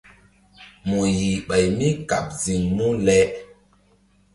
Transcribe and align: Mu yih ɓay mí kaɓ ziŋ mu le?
Mu 0.87 0.99
yih 1.17 1.37
ɓay 1.47 1.65
mí 1.77 1.87
kaɓ 2.09 2.25
ziŋ 2.41 2.61
mu 2.75 2.87
le? 3.05 3.17